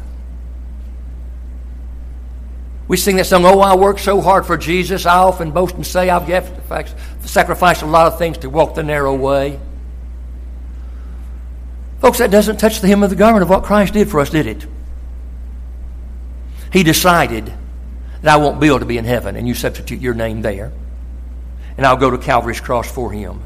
We 2.89 2.97
sing 2.97 3.17
that 3.17 3.25
song, 3.25 3.45
Oh, 3.45 3.59
I 3.59 3.75
worked 3.75 3.99
so 3.99 4.19
hard 4.19 4.47
for 4.47 4.57
Jesus. 4.57 5.05
I 5.05 5.17
often 5.19 5.51
boast 5.51 5.75
and 5.75 5.85
say 5.85 6.09
I've 6.09 6.27
sacrificed 7.21 7.83
a 7.83 7.85
lot 7.85 8.07
of 8.07 8.17
things 8.17 8.39
to 8.39 8.49
walk 8.49 8.73
the 8.73 8.81
narrow 8.81 9.13
way. 9.15 9.59
Folks, 12.01 12.17
that 12.17 12.31
doesn't 12.31 12.57
touch 12.57 12.81
the 12.81 12.87
hem 12.87 13.03
of 13.03 13.11
the 13.11 13.15
garment 13.15 13.43
of 13.43 13.49
what 13.49 13.63
Christ 13.63 13.93
did 13.93 14.09
for 14.09 14.19
us, 14.19 14.31
did 14.31 14.47
it? 14.47 14.65
He 16.73 16.81
decided 16.81 17.53
that 18.23 18.33
I 18.33 18.37
won't 18.37 18.59
Bill 18.59 18.79
to 18.79 18.85
be 18.85 18.97
in 18.97 19.05
heaven, 19.05 19.35
and 19.35 19.47
you 19.47 19.53
substitute 19.53 20.01
your 20.01 20.15
name 20.15 20.41
there. 20.41 20.71
And 21.77 21.85
I'll 21.85 21.95
go 21.95 22.09
to 22.09 22.17
Calvary's 22.17 22.59
cross 22.59 22.91
for 22.91 23.11
him. 23.11 23.43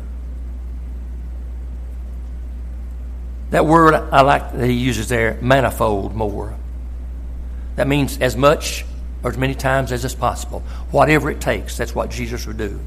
That 3.49 3.65
word 3.65 3.93
I 3.93 4.21
like 4.21 4.53
that 4.53 4.65
he 4.65 4.73
uses 4.73 5.09
there, 5.09 5.37
manifold 5.41 6.15
more. 6.15 6.55
That 7.75 7.89
means 7.89 8.17
as 8.19 8.37
much 8.37 8.85
or 9.23 9.31
as 9.31 9.37
many 9.37 9.55
times 9.55 9.91
as 9.91 10.03
is 10.03 10.13
possible. 10.13 10.59
Whatever 10.91 11.31
it 11.31 11.39
takes, 11.39 11.77
that's 11.77 11.95
what 11.95 12.11
Jesus 12.11 12.45
would 12.45 12.57
do. 12.57 12.79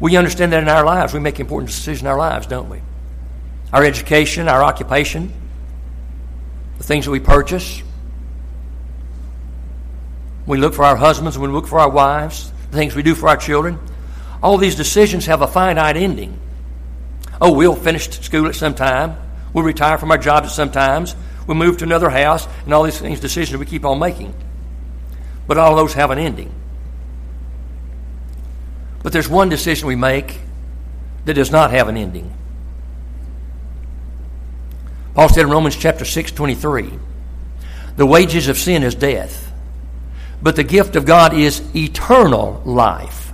We 0.00 0.16
understand 0.16 0.52
that 0.52 0.62
in 0.62 0.68
our 0.68 0.84
lives. 0.84 1.12
We 1.12 1.20
make 1.20 1.38
important 1.40 1.68
decisions 1.68 2.00
in 2.00 2.06
our 2.06 2.16
lives, 2.16 2.46
don't 2.46 2.70
we? 2.70 2.80
Our 3.72 3.84
education, 3.84 4.48
our 4.48 4.62
occupation, 4.64 5.32
the 6.78 6.84
things 6.84 7.04
that 7.04 7.10
we 7.10 7.20
purchase. 7.20 7.82
We 10.46 10.56
look 10.56 10.72
for 10.72 10.84
our 10.84 10.96
husbands, 10.96 11.38
we 11.38 11.46
look 11.48 11.66
for 11.66 11.78
our 11.78 11.90
wives, 11.90 12.50
the 12.70 12.78
things 12.78 12.96
we 12.96 13.02
do 13.02 13.14
for 13.14 13.28
our 13.28 13.36
children. 13.36 13.78
All 14.42 14.56
these 14.56 14.74
decisions 14.74 15.26
have 15.26 15.42
a 15.42 15.46
finite 15.46 15.98
ending. 15.98 16.40
Oh, 17.40 17.52
we'll 17.52 17.76
finish 17.76 18.08
school 18.08 18.46
at 18.46 18.54
some 18.54 18.74
time. 18.74 19.16
We'll 19.52 19.64
retire 19.64 19.98
from 19.98 20.10
our 20.10 20.18
jobs 20.18 20.48
at 20.48 20.52
some 20.52 20.72
times 20.72 21.14
we 21.46 21.54
move 21.54 21.78
to 21.78 21.84
another 21.84 22.10
house, 22.10 22.46
and 22.64 22.74
all 22.74 22.82
these 22.82 22.98
things, 22.98 23.20
decisions 23.20 23.58
we 23.58 23.66
keep 23.66 23.84
on 23.84 23.98
making. 23.98 24.34
But 25.46 25.58
all 25.58 25.74
those 25.74 25.94
have 25.94 26.10
an 26.10 26.18
ending. 26.18 26.52
But 29.02 29.12
there's 29.12 29.28
one 29.28 29.48
decision 29.48 29.88
we 29.88 29.96
make 29.96 30.38
that 31.24 31.34
does 31.34 31.50
not 31.50 31.70
have 31.70 31.88
an 31.88 31.96
ending. 31.96 32.32
Paul 35.14 35.28
said 35.28 35.44
in 35.44 35.50
Romans 35.50 35.76
chapter 35.76 36.04
6, 36.04 36.32
23, 36.32 36.90
the 37.96 38.06
wages 38.06 38.48
of 38.48 38.56
sin 38.56 38.82
is 38.82 38.94
death, 38.94 39.52
but 40.40 40.56
the 40.56 40.64
gift 40.64 40.96
of 40.96 41.04
God 41.04 41.34
is 41.34 41.62
eternal 41.74 42.62
life 42.64 43.32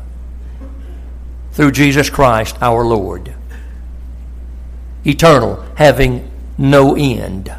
through 1.52 1.72
Jesus 1.72 2.10
Christ 2.10 2.56
our 2.60 2.84
Lord. 2.84 3.34
Eternal, 5.04 5.64
having 5.76 6.30
no 6.58 6.96
end. 6.96 7.54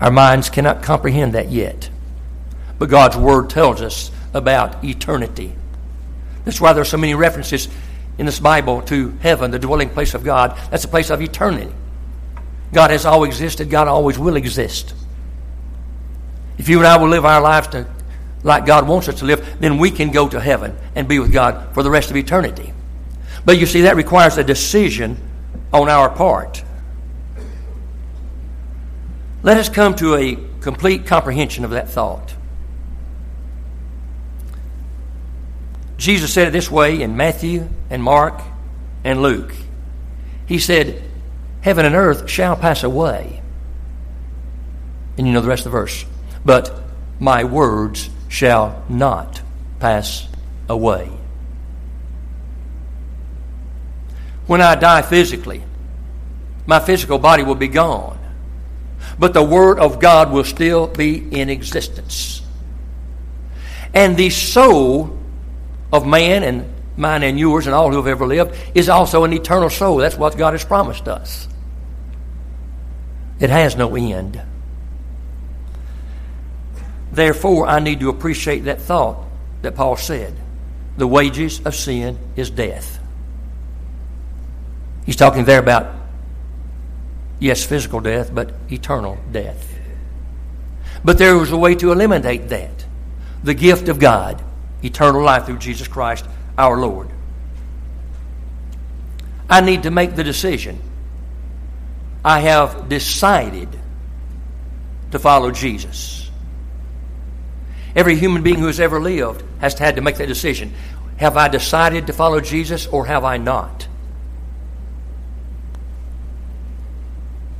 Our 0.00 0.10
minds 0.10 0.50
cannot 0.50 0.82
comprehend 0.82 1.34
that 1.34 1.50
yet. 1.50 1.88
But 2.78 2.90
God's 2.90 3.16
Word 3.16 3.50
tells 3.50 3.80
us 3.80 4.10
about 4.32 4.84
eternity. 4.84 5.54
That's 6.44 6.60
why 6.60 6.72
there 6.72 6.82
are 6.82 6.86
so 6.86 6.96
many 6.96 7.14
references 7.14 7.68
in 8.18 8.26
this 8.26 8.40
Bible 8.40 8.82
to 8.82 9.10
heaven, 9.20 9.50
the 9.50 9.58
dwelling 9.58 9.90
place 9.90 10.14
of 10.14 10.24
God. 10.24 10.58
That's 10.70 10.84
a 10.84 10.88
place 10.88 11.10
of 11.10 11.20
eternity. 11.22 11.72
God 12.72 12.90
has 12.90 13.06
always 13.06 13.34
existed, 13.34 13.70
God 13.70 13.88
always 13.88 14.18
will 14.18 14.36
exist. 14.36 14.94
If 16.58 16.68
you 16.68 16.78
and 16.78 16.86
I 16.86 16.96
will 16.96 17.08
live 17.08 17.24
our 17.24 17.40
lives 17.40 17.68
to, 17.68 17.86
like 18.42 18.66
God 18.66 18.86
wants 18.86 19.08
us 19.08 19.20
to 19.20 19.24
live, 19.24 19.60
then 19.60 19.78
we 19.78 19.90
can 19.90 20.10
go 20.10 20.28
to 20.28 20.40
heaven 20.40 20.76
and 20.94 21.08
be 21.08 21.18
with 21.18 21.32
God 21.32 21.72
for 21.74 21.82
the 21.82 21.90
rest 21.90 22.10
of 22.10 22.16
eternity. 22.16 22.72
But 23.44 23.58
you 23.58 23.66
see, 23.66 23.82
that 23.82 23.96
requires 23.96 24.38
a 24.38 24.44
decision 24.44 25.16
on 25.72 25.88
our 25.88 26.08
part. 26.08 26.64
Let 29.44 29.58
us 29.58 29.68
come 29.68 29.94
to 29.96 30.14
a 30.14 30.38
complete 30.62 31.04
comprehension 31.04 31.66
of 31.66 31.72
that 31.72 31.90
thought. 31.90 32.34
Jesus 35.98 36.32
said 36.32 36.48
it 36.48 36.52
this 36.52 36.70
way 36.70 37.02
in 37.02 37.14
Matthew 37.14 37.68
and 37.90 38.02
Mark 38.02 38.40
and 39.04 39.20
Luke. 39.20 39.54
He 40.46 40.58
said, 40.58 41.02
Heaven 41.60 41.84
and 41.84 41.94
earth 41.94 42.28
shall 42.28 42.56
pass 42.56 42.82
away. 42.82 43.42
And 45.18 45.26
you 45.26 45.34
know 45.34 45.42
the 45.42 45.48
rest 45.48 45.66
of 45.66 45.72
the 45.72 45.78
verse. 45.78 46.06
But 46.42 46.82
my 47.20 47.44
words 47.44 48.08
shall 48.28 48.82
not 48.88 49.42
pass 49.78 50.26
away. 50.70 51.10
When 54.46 54.62
I 54.62 54.74
die 54.74 55.02
physically, 55.02 55.62
my 56.64 56.80
physical 56.80 57.18
body 57.18 57.42
will 57.42 57.54
be 57.54 57.68
gone 57.68 58.23
but 59.18 59.34
the 59.34 59.42
Word 59.42 59.78
of 59.78 60.00
God 60.00 60.30
will 60.32 60.44
still 60.44 60.86
be 60.86 61.16
in 61.16 61.50
existence. 61.50 62.42
And 63.92 64.16
the 64.16 64.30
soul 64.30 65.18
of 65.92 66.06
man 66.06 66.42
and 66.42 66.72
mine 66.96 67.22
and 67.22 67.38
yours 67.38 67.66
and 67.66 67.74
all 67.74 67.90
who 67.90 67.96
have 67.96 68.06
ever 68.06 68.26
lived 68.26 68.56
is 68.74 68.88
also 68.88 69.24
an 69.24 69.32
eternal 69.32 69.70
soul. 69.70 69.98
That's 69.98 70.16
what 70.16 70.36
God 70.36 70.52
has 70.52 70.64
promised 70.64 71.08
us. 71.08 71.48
It 73.40 73.50
has 73.50 73.76
no 73.76 73.96
end. 73.96 74.40
Therefore, 77.12 77.66
I 77.68 77.78
need 77.78 78.00
to 78.00 78.08
appreciate 78.08 78.60
that 78.64 78.80
thought 78.80 79.24
that 79.62 79.76
Paul 79.76 79.96
said. 79.96 80.34
The 80.96 81.06
wages 81.06 81.60
of 81.64 81.74
sin 81.74 82.18
is 82.36 82.50
death. 82.50 82.98
He's 85.06 85.16
talking 85.16 85.44
there 85.44 85.58
about 85.58 85.94
Yes, 87.38 87.64
physical 87.64 88.00
death, 88.00 88.34
but 88.34 88.52
eternal 88.70 89.18
death. 89.32 89.74
But 91.04 91.18
there 91.18 91.36
was 91.36 91.52
a 91.52 91.56
way 91.56 91.74
to 91.76 91.92
eliminate 91.92 92.48
that 92.48 92.86
the 93.42 93.54
gift 93.54 93.88
of 93.88 93.98
God, 93.98 94.42
eternal 94.82 95.22
life 95.22 95.44
through 95.44 95.58
Jesus 95.58 95.86
Christ 95.86 96.24
our 96.56 96.78
Lord. 96.78 97.08
I 99.50 99.60
need 99.60 99.82
to 99.82 99.90
make 99.90 100.16
the 100.16 100.24
decision. 100.24 100.80
I 102.24 102.40
have 102.40 102.88
decided 102.88 103.68
to 105.10 105.18
follow 105.18 105.50
Jesus. 105.50 106.30
Every 107.94 108.16
human 108.16 108.42
being 108.42 108.58
who 108.58 108.66
has 108.66 108.80
ever 108.80 109.00
lived 109.00 109.44
has 109.60 109.74
had 109.74 109.96
to 109.96 110.02
make 110.02 110.16
that 110.16 110.26
decision. 110.26 110.72
Have 111.18 111.36
I 111.36 111.48
decided 111.48 112.06
to 112.06 112.12
follow 112.12 112.40
Jesus 112.40 112.86
or 112.86 113.06
have 113.06 113.24
I 113.24 113.36
not? 113.36 113.86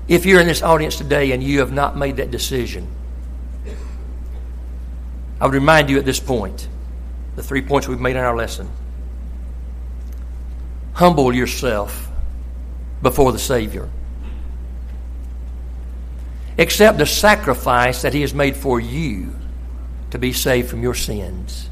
If 0.07 0.27
you're 0.27 0.41
in 0.41 0.47
this 0.47 0.63
audience 0.63 0.97
today 0.97 1.33
and 1.33 1.43
you 1.43 1.61
have 1.61 1.73
not 1.73 1.97
made 1.97 2.17
that 2.17 2.31
decision, 2.31 2.89
I 5.41 5.47
would 5.47 5.55
remind 5.55 5.89
you 5.89 5.99
at 5.99 6.05
this 6.05 6.21
point 6.21 6.69
the 7.37 7.43
three 7.43 7.63
points 7.63 7.89
we've 7.89 8.01
made 8.01 8.17
in 8.17 8.23
our 8.23 8.37
lesson. 8.37 8.69
Humble 10.95 11.33
yourself 11.35 12.09
before 13.03 13.33
the 13.33 13.39
Savior. 13.39 13.89
Accept 16.59 16.99
the 16.99 17.07
sacrifice 17.07 18.03
that 18.03 18.15
He 18.15 18.21
has 18.21 18.33
made 18.33 18.57
for 18.57 18.79
you 18.79 19.35
to 20.11 20.19
be 20.19 20.33
saved 20.33 20.71
from 20.71 20.83
your 20.83 20.95
sins. 20.95 21.69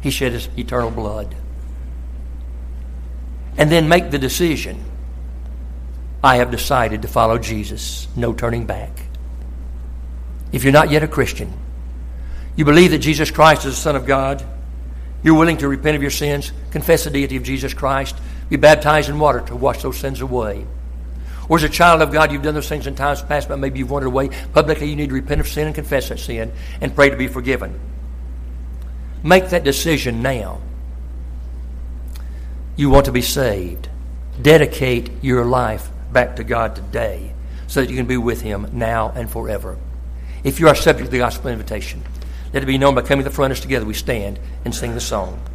He 0.00 0.10
shed 0.10 0.32
His 0.32 0.48
eternal 0.58 0.90
blood. 0.90 1.36
And 3.56 3.70
then 3.70 3.88
make 3.88 4.10
the 4.10 4.18
decision 4.18 4.84
I 6.22 6.36
have 6.36 6.50
decided 6.50 7.02
to 7.02 7.08
follow 7.08 7.38
Jesus. 7.38 8.08
No 8.16 8.32
turning 8.32 8.66
back. 8.66 8.90
If 10.52 10.64
you're 10.64 10.72
not 10.72 10.90
yet 10.90 11.02
a 11.02 11.08
Christian, 11.08 11.52
you 12.56 12.64
believe 12.64 12.92
that 12.92 12.98
Jesus 12.98 13.30
Christ 13.30 13.66
is 13.66 13.74
the 13.74 13.80
Son 13.80 13.96
of 13.96 14.06
God, 14.06 14.44
you're 15.22 15.34
willing 15.34 15.58
to 15.58 15.68
repent 15.68 15.96
of 15.96 16.02
your 16.02 16.10
sins, 16.10 16.52
confess 16.70 17.04
the 17.04 17.10
deity 17.10 17.36
of 17.36 17.42
Jesus 17.42 17.74
Christ, 17.74 18.16
be 18.48 18.56
baptized 18.56 19.08
in 19.08 19.18
water 19.18 19.40
to 19.40 19.56
wash 19.56 19.82
those 19.82 19.98
sins 19.98 20.20
away. 20.20 20.64
Or 21.48 21.56
as 21.56 21.64
a 21.64 21.68
child 21.68 22.02
of 22.02 22.12
God, 22.12 22.32
you've 22.32 22.42
done 22.42 22.54
those 22.54 22.68
things 22.68 22.86
in 22.86 22.94
times 22.94 23.22
past, 23.22 23.48
but 23.48 23.58
maybe 23.58 23.78
you've 23.78 23.90
wandered 23.90 24.08
away. 24.08 24.30
Publicly, 24.52 24.88
you 24.88 24.96
need 24.96 25.08
to 25.08 25.14
repent 25.14 25.40
of 25.40 25.48
sin 25.48 25.66
and 25.66 25.74
confess 25.74 26.08
that 26.08 26.18
sin 26.18 26.52
and 26.80 26.94
pray 26.94 27.10
to 27.10 27.16
be 27.16 27.28
forgiven. 27.28 27.78
Make 29.22 29.50
that 29.50 29.64
decision 29.64 30.22
now. 30.22 30.60
You 32.76 32.90
want 32.90 33.06
to 33.06 33.12
be 33.12 33.22
saved. 33.22 33.88
Dedicate 34.40 35.10
your 35.22 35.44
life 35.44 35.88
back 36.16 36.36
to 36.36 36.44
God 36.44 36.74
today 36.74 37.34
so 37.66 37.82
that 37.82 37.90
you 37.90 37.96
can 37.98 38.06
be 38.06 38.16
with 38.16 38.40
Him 38.40 38.70
now 38.72 39.12
and 39.14 39.30
forever. 39.30 39.76
If 40.44 40.58
you 40.58 40.66
are 40.66 40.74
subject 40.74 41.08
to 41.08 41.10
the 41.10 41.18
gospel 41.18 41.50
invitation, 41.50 42.02
let 42.54 42.62
it 42.62 42.66
be 42.66 42.78
known 42.78 42.94
by 42.94 43.02
coming 43.02 43.22
to 43.22 43.28
the 43.28 43.36
front 43.36 43.52
us 43.52 43.60
together 43.60 43.84
we 43.84 43.92
stand 43.92 44.38
and 44.64 44.74
sing 44.74 44.94
the 44.94 45.00
song. 45.00 45.38